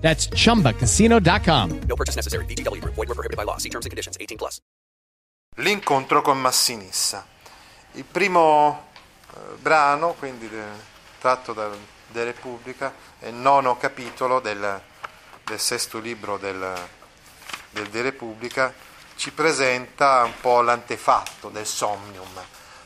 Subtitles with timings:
[0.00, 1.80] That's chumbacasino.com.
[1.86, 2.44] No purchase necessary.
[2.46, 2.94] VGW Group.
[2.94, 3.58] Void were prohibited by law.
[3.58, 4.16] See terms and conditions.
[4.18, 4.60] 18 plus.
[5.56, 7.26] L'incontro con Massinissa.
[7.92, 8.86] Il primo
[9.34, 11.68] eh, brano, quindi de- tratto da
[12.06, 14.80] De Repubblica, è il nono capitolo del,
[15.44, 16.72] del sesto libro del,
[17.70, 18.72] del De Repubblica,
[19.16, 22.40] ci presenta un po' l'antefatto del somnium.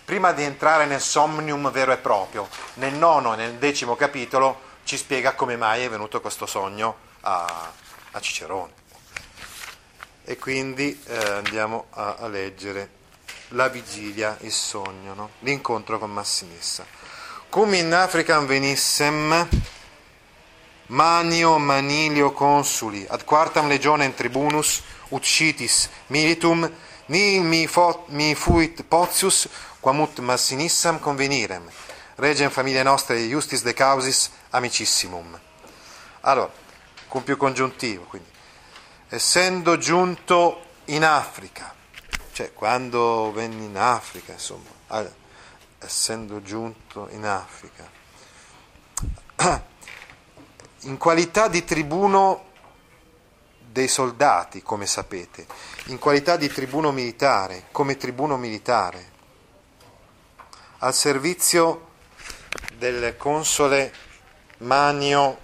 [0.05, 4.97] Prima di entrare nel somnium vero e proprio, nel nono e nel decimo capitolo ci
[4.97, 7.73] spiega come mai è venuto questo sogno a,
[8.13, 8.73] a Cicerone.
[10.25, 13.03] E quindi eh, andiamo a, a, leggere
[13.49, 15.31] la vigilia, il sogno, no?
[15.41, 16.87] l'incontro con Massinissa.
[17.51, 19.49] Cum in Africam venissem
[20.87, 26.71] manio manilio consuli ad quartam legionem tribunus uccitis militum
[27.07, 29.49] ni mi, fot, mi fuit potius
[29.81, 31.71] quamut Massinissam convenirem
[32.17, 35.39] regem famiglia nostra justis de causis amicissimum.
[36.21, 36.51] Allora,
[37.15, 38.29] con più congiuntivo, quindi,
[39.11, 41.73] essendo giunto in Africa,
[42.33, 44.69] cioè quando venni in Africa, insomma,
[45.79, 47.89] essendo giunto in Africa,
[50.81, 52.47] in qualità di tribuno
[53.61, 55.47] dei soldati, come sapete,
[55.85, 59.13] in qualità di tribuno militare, come tribuno militare,
[60.79, 61.91] al servizio
[62.77, 63.93] del console
[64.59, 65.44] Manio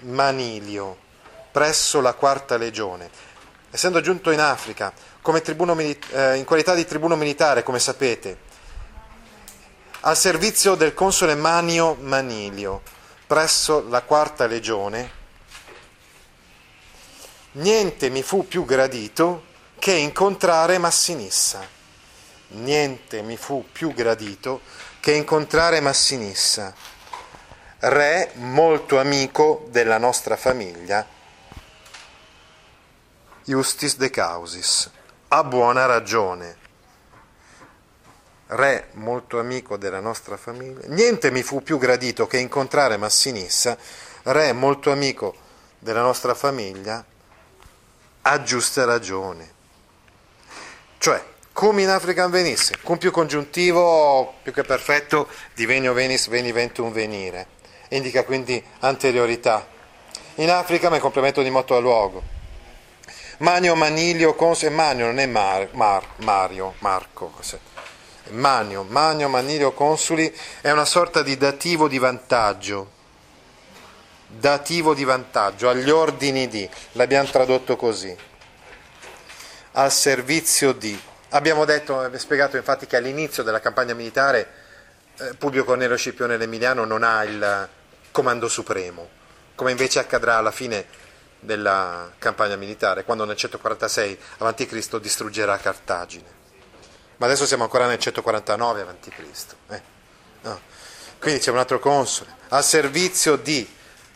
[0.00, 0.96] Manilio
[1.50, 3.10] presso la quarta legione.
[3.70, 4.92] Essendo giunto in Africa
[5.42, 8.48] tribuno, eh, in qualità di tribuno militare, come sapete,
[10.00, 12.82] al servizio del console Manio Manilio
[13.26, 15.18] presso la quarta legione,
[17.52, 19.44] niente mi fu più gradito
[19.78, 21.78] che incontrare Massinissa.
[22.52, 24.62] Niente mi fu più gradito
[24.98, 26.74] che incontrare Massinissa,
[27.80, 31.06] re molto amico della nostra famiglia,
[33.44, 34.90] Justis de Causis,
[35.28, 36.58] a buona ragione.
[38.48, 43.78] Re molto amico della nostra famiglia, niente mi fu più gradito che incontrare Massinissa,
[44.24, 45.34] re molto amico
[45.78, 47.02] della nostra famiglia,
[48.22, 49.58] a giusta ragione.
[50.98, 56.92] Cioè, come in African venisse, con più congiuntivo più che perfetto, divenio venis veni ventum
[56.92, 57.58] venire.
[57.90, 59.66] Indica quindi anteriorità.
[60.36, 62.22] In Africa ma è complemento di moto a luogo.
[63.38, 67.32] Manio, Manilio, Cons Manio non è Mar, Mar, Mario, Marco.
[68.30, 72.98] Manio, Manio, Manilio, Consuli è una sorta di dativo di vantaggio.
[74.26, 78.16] Dativo di vantaggio, agli ordini di, l'abbiamo tradotto così.
[79.72, 81.00] Al servizio di
[81.32, 84.48] Abbiamo detto, spiegato infatti che all'inizio della campagna militare
[85.16, 87.68] eh, Publio Cornelio Scipione l'Emiliano non ha il
[88.10, 89.08] comando supremo,
[89.54, 90.86] come invece accadrà alla fine
[91.40, 94.98] della campagna militare, quando nel 146 a.C.
[94.98, 96.38] distruggerà Cartagine.
[97.16, 99.12] Ma adesso siamo ancora nel 149 a.C.
[99.68, 99.82] Eh,
[100.42, 100.60] no.
[101.18, 103.68] Quindi c'è un altro console, al servizio di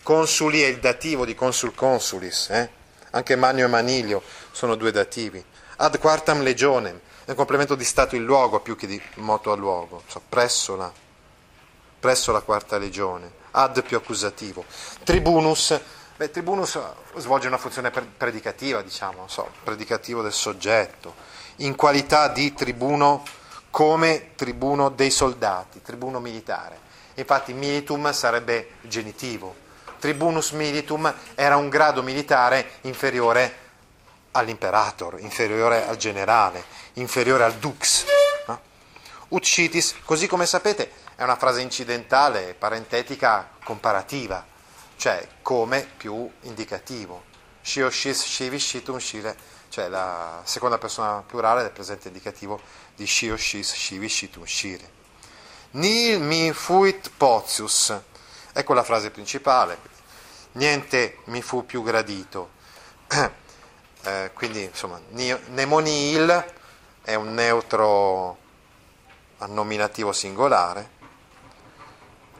[0.02, 2.70] consuli è il dativo di consul consulis, eh?
[3.10, 4.22] anche Manio e Manilio
[4.52, 5.44] sono due dativi
[5.76, 9.56] ad quartam legionem, è un complemento di stato in luogo più che di moto a
[9.56, 10.92] luogo, cioè presso, la,
[12.04, 14.62] presso la quarta legione, ad più accusativo.
[15.04, 15.80] Tribunus,
[16.14, 16.78] beh, tribunus
[17.16, 21.14] svolge una funzione predicativa, diciamo, so, predicativo del soggetto,
[21.56, 23.22] in qualità di tribuno
[23.70, 26.78] come tribuno dei soldati, tribuno militare.
[27.14, 29.54] Infatti militum sarebbe genitivo,
[29.98, 33.60] tribunus militum era un grado militare inferiore
[34.32, 36.64] all'imperator, inferiore al generale,
[36.94, 38.04] inferiore al dux.
[38.46, 38.60] No?
[39.28, 44.44] Uccitis, così come sapete, è una frase incidentale, parentetica, comparativa,
[44.96, 47.32] cioè come più indicativo.
[47.60, 49.36] Shioscis, shiviscitum, shire,
[49.68, 52.60] cioè la seconda persona plurale del presente indicativo
[52.94, 55.02] di Shioscis, shiviscitum, shire.
[55.72, 57.96] Nil mi fuit potius,
[58.52, 59.78] ecco la frase principale,
[60.52, 62.50] niente mi fu più gradito.
[64.06, 66.44] Eh, quindi insomma, nemonil
[67.00, 68.36] è un neutro
[69.46, 70.90] nominativo singolare,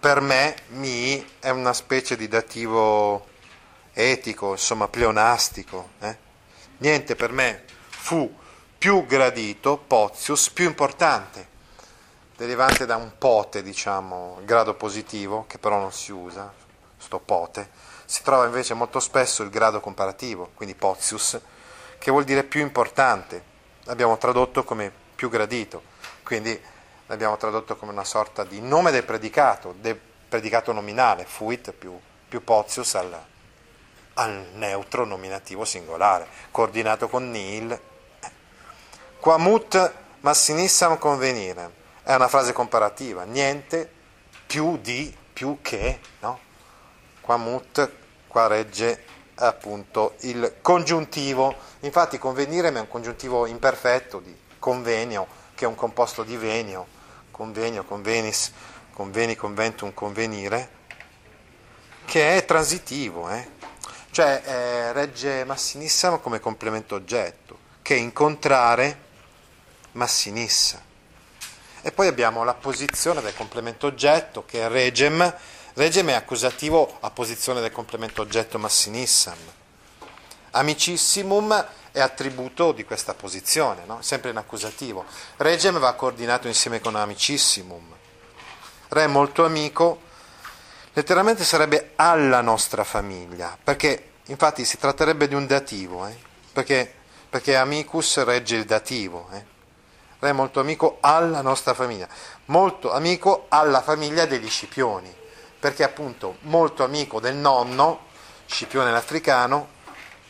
[0.05, 3.25] per me mi è una specie di dativo
[3.95, 5.93] etico, insomma pleonastico.
[5.99, 6.15] Eh?
[6.77, 8.31] Niente per me fu
[8.77, 11.49] più gradito, potius, più importante,
[12.37, 16.53] derivante da un pote, diciamo, grado positivo, che però non si usa,
[16.99, 17.71] sto pote,
[18.05, 21.41] si trova invece molto spesso il grado comparativo, quindi potius,
[21.97, 23.43] che vuol dire più importante,
[23.85, 25.83] l'abbiamo tradotto come più gradito,
[26.23, 26.61] quindi
[27.07, 29.99] l'abbiamo tradotto come una sorta di nome del predicato, del
[30.29, 31.99] predicato nominale, fuit più,
[32.29, 33.17] più potius al,
[34.15, 37.79] al neutro nominativo singolare, coordinato con nil.
[39.21, 43.91] Quamut massinissam convenire, è una frase comparativa, niente
[44.47, 46.41] più di, più che, no?
[47.21, 47.91] Quamut,
[48.27, 49.05] qua regge
[49.37, 56.23] appunto il congiuntivo, infatti convenire è un congiuntivo imperfetto di convenio, che è un composto
[56.23, 56.87] di venio,
[57.35, 58.53] convenio, convenis,
[58.93, 60.69] conveni, conventum, convenire,
[62.05, 63.51] che è transitivo, eh?
[64.13, 69.01] cioè eh, regge massinissimo come complemento oggetto, che è incontrare
[69.93, 70.81] massinissa.
[71.83, 75.35] E poi abbiamo la posizione del complemento oggetto, che è regem,
[75.75, 79.37] regem è accusativo a posizione del complemento oggetto massinissam.
[80.53, 84.03] Amicissimum è attributo di questa posizione, no?
[84.03, 85.05] sempre in accusativo.
[85.37, 87.85] Regem va coordinato insieme con amicissimum.
[88.89, 90.01] Re molto amico,
[90.93, 96.17] letteralmente sarebbe alla nostra famiglia, perché infatti si tratterebbe di un dativo, eh?
[96.53, 96.93] perché,
[97.31, 99.29] perché amicus regge il dativo.
[99.33, 99.45] Eh?
[100.19, 102.09] Re molto amico alla nostra famiglia,
[102.47, 105.15] molto amico alla famiglia degli Scipioni,
[105.61, 108.07] perché appunto molto amico del nonno,
[108.47, 109.74] Scipione l'africano,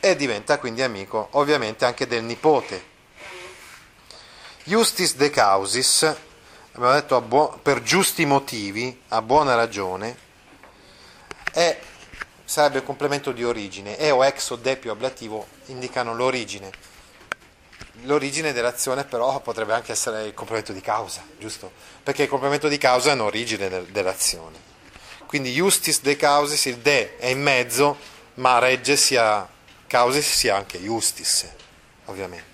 [0.05, 2.93] e diventa quindi amico ovviamente anche del nipote.
[4.65, 6.15] Justis de causis,
[6.73, 10.15] abbiamo detto buo- per giusti motivi, a buona ragione,
[11.51, 11.81] è,
[12.45, 16.71] sarebbe il complemento di origine, e o ex o de più ablativo indicano l'origine.
[18.03, 21.73] L'origine dell'azione però potrebbe anche essere il complemento di causa, giusto?
[22.03, 24.59] Perché il complemento di causa è un'origine del, dell'azione.
[25.25, 27.97] Quindi justis de causis, il de è in mezzo,
[28.35, 29.49] ma regge sia
[29.87, 31.47] causis sia anche justis,
[32.07, 32.53] ovviamente.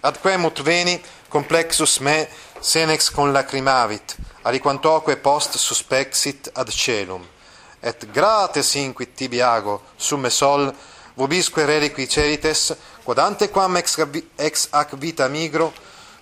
[0.00, 2.28] Ad quemut veni complexus me
[2.58, 7.26] senex con lacrimavit, aliquantoque post suspexit ad celum,
[7.80, 10.74] et grates inquit tibi ago summe sol,
[11.14, 13.96] vobisque reliqui cerites, quodante quam ex,
[14.36, 15.72] ex ac vita migro,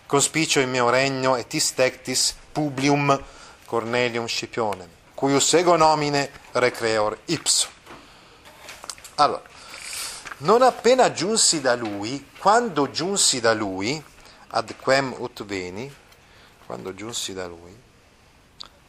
[0.07, 3.19] conspicio in meo regno et istectis publium
[3.67, 7.69] Cornelium Scipionem, cuius ego nomine recreor ipso.
[9.15, 9.50] Allora,
[10.41, 14.03] non appena giunsi da lui, quando giunsi da lui,
[14.49, 15.93] ad quem ut veni,
[16.65, 17.77] quando giunsi da lui,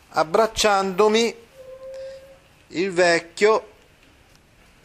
[0.10, 1.36] abbracciandomi
[2.68, 3.70] il vecchio,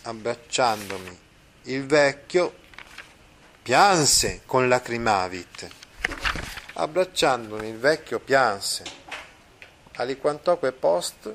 [0.03, 1.19] abbracciandomi
[1.63, 2.55] il vecchio,
[3.63, 5.69] pianse con lacrimavit,
[6.75, 8.83] abbracciandomi il vecchio pianse,
[9.95, 11.35] aliquantoque post,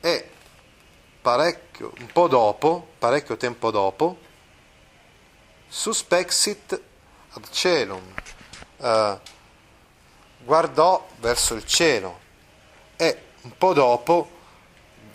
[0.00, 0.30] e
[1.20, 4.24] parecchio, un po' dopo, parecchio tempo dopo,
[5.68, 6.80] suspexit
[7.30, 8.02] ad celum,
[8.76, 9.20] uh,
[10.38, 12.20] guardò verso il cielo
[12.96, 14.30] e un po' dopo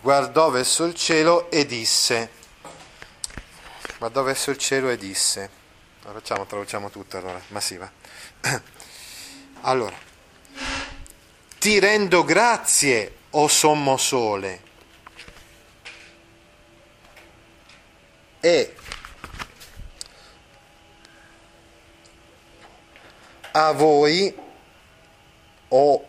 [0.01, 2.30] guardò verso il cielo e disse,
[3.98, 5.50] guardò verso il cielo e disse,
[6.01, 7.92] facciamo, traduciamo tutto allora, ma sì va.
[9.64, 9.95] Allora,
[11.59, 14.61] ti rendo grazie, o sommo sole,
[18.40, 18.75] e
[23.51, 24.35] a voi
[25.67, 26.07] o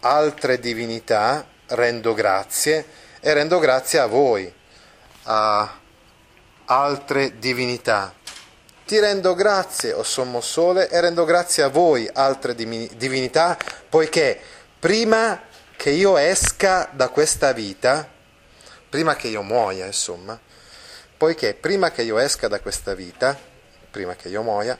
[0.00, 2.86] altre divinità rendo grazie
[3.20, 4.52] e rendo grazie a voi,
[5.24, 5.78] a
[6.66, 8.12] altre divinità.
[8.84, 13.56] Ti rendo grazie, o sommo sole, e rendo grazie a voi, altre divinità,
[13.88, 14.38] poiché
[14.78, 15.40] prima
[15.74, 18.06] che io esca da questa vita,
[18.90, 20.38] prima che io muoia, insomma,
[21.16, 23.34] poiché prima che io esca da questa vita,
[23.90, 24.78] prima che io muoia,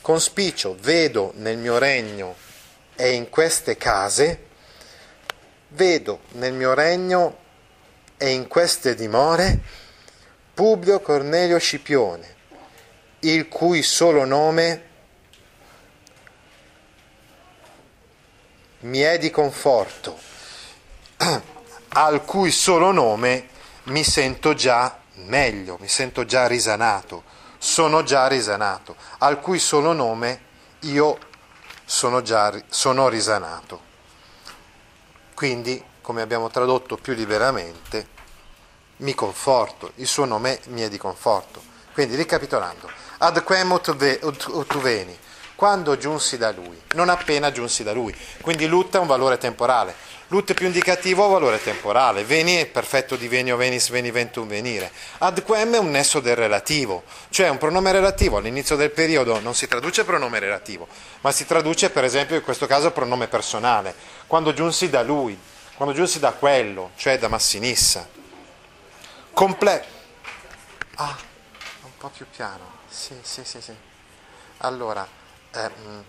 [0.00, 2.36] conspicio vedo nel mio regno
[2.96, 4.46] e in queste case,
[5.68, 7.38] vedo nel mio regno
[8.16, 9.60] e in queste dimore
[10.52, 12.34] Publio Cornelio Scipione,
[13.20, 14.86] il cui solo nome
[18.80, 20.18] mi è di conforto,
[21.90, 23.48] al cui solo nome
[23.84, 27.22] mi sento già meglio, mi sento già risanato
[27.58, 30.46] sono già risanato, al cui solo nome
[30.80, 31.18] io
[31.84, 33.86] sono già sono risanato.
[35.34, 38.16] Quindi, come abbiamo tradotto più liberamente,
[38.98, 41.62] mi conforto, il suo nome mi è di conforto.
[41.92, 45.16] Quindi, ricapitolando, ad quem ut, ve, ut, ut veni,
[45.54, 48.16] quando giunsi da lui, non appena giunsi da lui.
[48.40, 49.94] Quindi lut è un valore temporale.
[50.30, 52.22] Lut più indicativo ha valore temporale.
[52.22, 54.92] Veni è perfetto di venio, venis, veni, ventum, venire.
[55.18, 59.54] Ad quem è un nesso del relativo, cioè un pronome relativo all'inizio del periodo non
[59.54, 60.86] si traduce pronome relativo,
[61.22, 63.94] ma si traduce per esempio in questo caso pronome personale.
[64.26, 65.38] Quando giunsi da lui,
[65.76, 68.06] quando giunsi da quello, cioè da Massinissa.
[69.32, 69.84] Comple-
[70.96, 71.16] ah,
[71.84, 72.76] un po' più piano.
[72.86, 73.74] Sì, sì, sì, sì.
[74.58, 75.08] Allora,
[75.54, 76.04] ehm,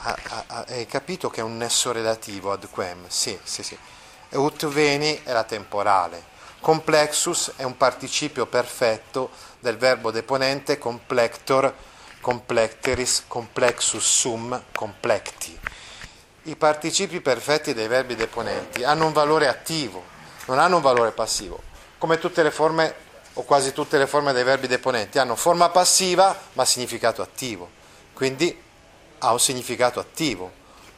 [0.00, 3.08] hai capito che è un nesso relativo ad quem?
[3.08, 3.76] Sì, sì, sì.
[4.30, 6.36] Ut veni è la temporale.
[6.60, 11.72] Complexus è un participio perfetto del verbo deponente complector,
[12.20, 15.58] complecteris, complexus sum, complecti.
[16.44, 20.02] I participi perfetti dei verbi deponenti hanno un valore attivo,
[20.46, 21.62] non hanno un valore passivo.
[21.98, 22.94] Come tutte le forme
[23.34, 27.70] o quasi tutte le forme dei verbi deponenti hanno forma passiva ma significato attivo.
[28.12, 28.66] Quindi
[29.18, 30.50] ha un significato attivo,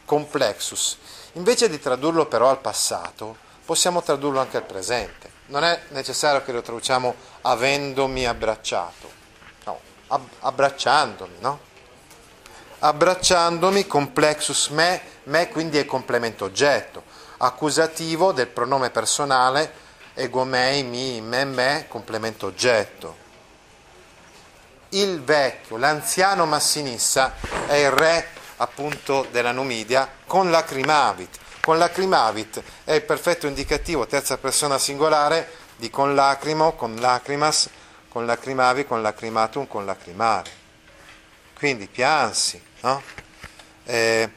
[0.05, 0.99] complexus.
[1.35, 5.31] Invece di tradurlo però al passato, possiamo tradurlo anche al presente.
[5.47, 9.11] Non è necessario che lo traduciamo avendomi abbracciato,
[9.65, 11.69] no, ab- abbracciandomi, no?
[12.81, 17.03] Abbracciandomi, complexus me, me quindi è complemento oggetto,
[17.39, 23.29] accusativo del pronome personale ego mei, mi, me, me, complemento oggetto
[24.91, 27.35] il vecchio, l'anziano Massinissa
[27.67, 31.39] è il re appunto della Numidia con lacrimavit.
[31.61, 37.69] Con lacrimavit è il perfetto indicativo terza persona singolare di con lacrimo, con lacrimas,
[38.09, 40.51] con lacrimavi, con lacrimatum, con lacrimare.
[41.57, 43.03] Quindi piansi, no?
[43.85, 44.31] Eh,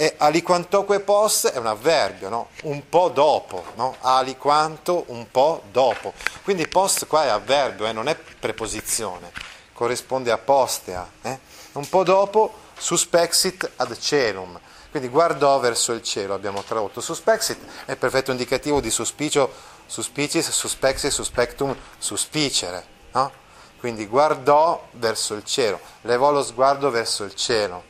[0.00, 2.50] e aliquantoque post è un avverbio, no?
[2.62, 3.96] un po' dopo, no?
[4.00, 6.14] aliquanto un po' dopo.
[6.44, 7.92] Quindi post qua è avverbio, eh?
[7.92, 9.32] non è preposizione
[9.78, 11.38] corrisponde a postea, eh?
[11.74, 14.58] un po' dopo suspexit ad celum,
[14.90, 19.48] quindi guardò verso il cielo, abbiamo tradotto suspexit, è perfetto indicativo di suspicio,
[19.86, 23.30] suspicis, suspexit, suspectum, suspicere, no?
[23.78, 27.84] quindi guardò verso il cielo, levò lo sguardo verso il cielo.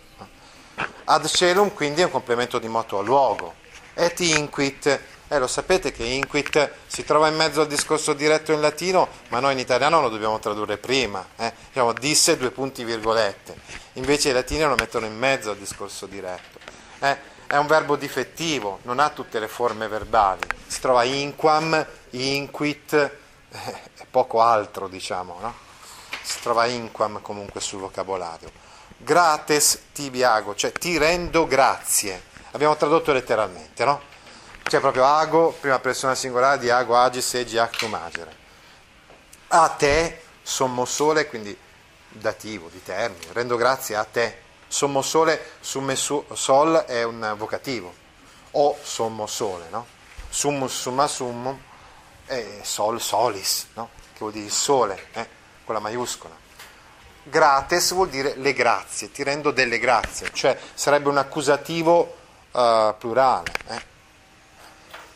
[1.04, 3.54] Ad celum quindi è un complemento di moto a luogo,
[3.94, 8.60] et inquit eh, lo sapete che inquit si trova in mezzo al discorso diretto in
[8.60, 11.26] latino, ma noi in italiano lo dobbiamo tradurre prima.
[11.36, 11.52] Eh?
[11.68, 13.56] Diciamo, disse due punti virgolette.
[13.94, 16.58] Invece i latini lo mettono in mezzo al discorso diretto.
[17.00, 17.36] Eh?
[17.46, 20.40] È un verbo difettivo, non ha tutte le forme verbali.
[20.66, 23.58] Si trova inquam, inquit eh,
[23.96, 25.38] e poco altro, diciamo.
[25.40, 25.54] No?
[26.22, 28.50] Si trova inquam comunque sul vocabolario.
[28.96, 32.22] Grates tibiago, cioè ti rendo grazie.
[32.52, 34.00] Abbiamo tradotto letteralmente, no?
[34.68, 38.36] C'è proprio ago, prima persona singolare di ago, agis, egi, actum, agere.
[39.48, 41.58] A te, sommo sole, quindi
[42.10, 44.42] dativo, di termine, rendo grazie a te.
[44.68, 47.94] Sommo sole, summe su, sol è un vocativo,
[48.50, 49.86] o sommo sole, no?
[50.28, 51.58] Summus, summa summum,
[52.26, 53.88] e sol, solis, no?
[54.12, 55.26] Che vuol dire il sole, eh?
[55.64, 56.36] con la maiuscola.
[57.22, 62.16] Grates vuol dire le grazie, ti rendo delle grazie, cioè sarebbe un accusativo
[62.50, 63.50] uh, plurale.
[63.68, 63.96] Eh?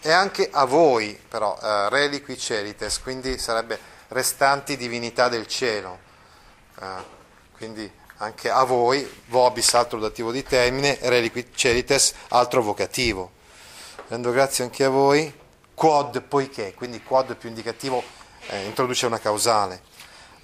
[0.03, 3.79] E anche a voi, però, eh, reliqui celites, quindi sarebbe
[4.09, 5.99] restanti divinità del cielo,
[6.81, 6.87] eh,
[7.57, 13.31] quindi anche a voi, vobis altro dativo di termine, reliqui celites altro vocativo.
[14.09, 15.33] Rendo grazie anche a voi,
[15.75, 18.03] quod poiché, quindi quod più indicativo
[18.49, 19.83] eh, introduce una causale.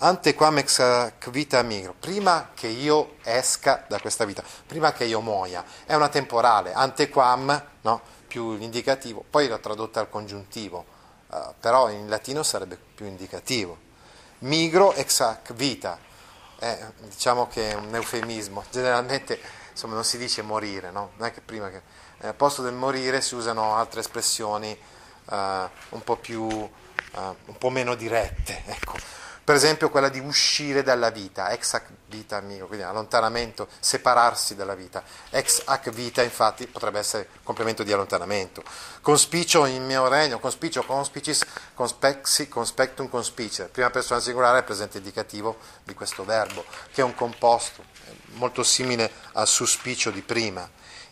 [0.01, 5.21] Ante quam ex vita migro, prima che io esca da questa vita, prima che io
[5.21, 8.01] muoia, è una temporale, ante quam, no?
[8.29, 10.85] più l'indicativo, poi l'ho tradotta al congiuntivo,
[11.31, 13.77] uh, però in latino sarebbe più indicativo.
[14.41, 15.99] Migro ex hac vita,
[16.61, 19.41] eh, diciamo che è un eufemismo, generalmente
[19.73, 21.11] insomma, non si dice morire, no?
[21.17, 21.83] non è che prima che
[22.21, 24.79] eh, al posto del morire si usano altre espressioni
[25.25, 26.69] uh, un, po più, uh,
[27.15, 28.63] un po' meno dirette.
[28.65, 29.18] Ecco
[29.49, 34.75] per esempio quella di uscire dalla vita, ex hac vita amico, quindi allontanamento, separarsi dalla
[34.75, 35.03] vita.
[35.31, 38.63] Ex hac vita infatti potrebbe essere complemento di allontanamento.
[39.01, 43.71] Conspicio in mio regno, conspicio, conspicis, conspexi, conspectum, conspicere.
[43.71, 46.63] Prima persona singolare è presente indicativo di questo verbo,
[46.93, 47.83] che è un composto
[48.35, 50.69] molto simile al suspicio di prima.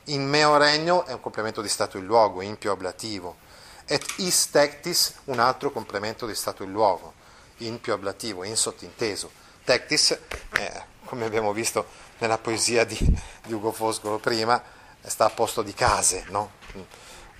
[0.09, 3.39] In meo regno è un complemento di stato in luogo, impio ablativo.
[3.87, 7.16] Et is tectis, un altro complemento di stato in luogo
[7.59, 9.31] in più ablativo, in sottinteso.
[9.65, 11.87] Tectis, eh, come abbiamo visto
[12.19, 12.99] nella poesia di,
[13.45, 14.63] di, Ugo Foscolo prima,
[15.03, 16.53] sta a posto di case, no?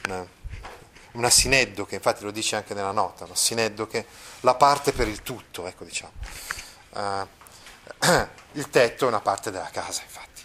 [0.07, 0.27] una,
[1.13, 4.07] una sineddo che infatti lo dice anche nella nota, la sineddo che
[4.41, 6.13] la parte per il tutto, ecco diciamo.
[6.91, 7.27] Uh,
[8.53, 10.43] il tetto è una parte della casa, infatti.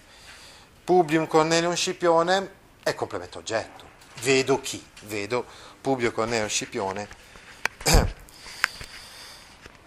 [0.84, 3.86] Publium Cornelium Scipione è complemento oggetto.
[4.22, 4.84] Vedo chi?
[5.04, 5.46] Vedo
[5.80, 7.08] Publio Cornelio Scipione.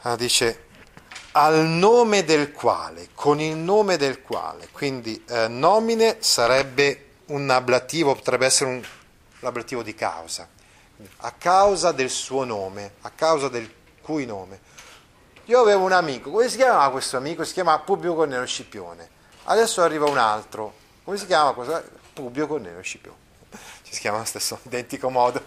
[0.05, 0.63] ah, dice
[1.33, 8.15] al nome del quale, con il nome del quale, quindi eh, nomine sarebbe un ablativo,
[8.15, 8.83] potrebbe essere un,
[9.41, 10.49] l'ablativo di causa,
[11.19, 13.69] a causa del suo nome, a causa del
[14.01, 14.61] cui nome.
[15.47, 17.43] Io avevo un amico, come si chiamava questo amico?
[17.45, 19.11] Si chiama Publio Cornelio Scipione.
[19.45, 21.83] Adesso arriva un altro, come si chiama questo?
[22.13, 23.23] Publio Cornelio Scipione.
[23.83, 25.43] Ci si chiama allo stesso identico modo.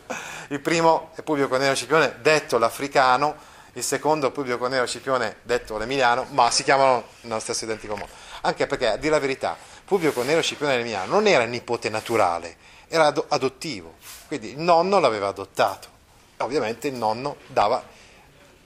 [0.49, 6.25] Il primo è Publio Cornelio Scipione, detto l'africano, il secondo Publio Cornelio Scipione, detto l'emiliano,
[6.31, 8.11] ma si chiamano nello stesso identico modo.
[8.41, 9.55] Anche perché, a dire la verità,
[9.85, 12.57] Publio Cornelio Scipione l'emiliano non era nipote naturale,
[12.87, 13.93] era adottivo,
[14.25, 15.89] quindi il nonno l'aveva adottato.
[16.37, 17.83] Ovviamente il nonno dava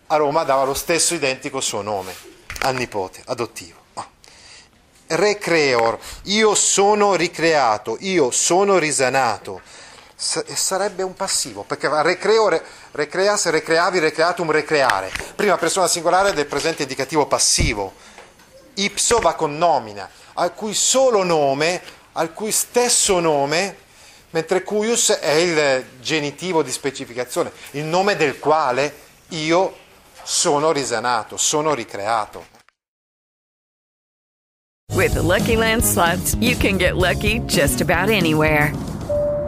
[0.07, 2.13] a Roma dava lo stesso identico suo nome
[2.61, 3.79] al nipote adottivo.
[5.07, 9.61] Recreor, io sono ricreato, io sono risanato.
[10.23, 15.11] Sarebbe un passivo, perché recreore, recreas, recreavi, recreatum, recreare.
[15.35, 17.91] Prima persona singolare del presente indicativo passivo.
[18.75, 23.75] Ipso va con nomina, al cui solo nome, al cui stesso nome,
[24.29, 28.93] mentre cuius è il genitivo di specificazione, il nome del quale
[29.29, 29.75] io
[30.21, 32.45] sono risanato, sono ricreato.
[34.93, 38.71] With the Lucky Land slots, you can get lucky just about anywhere.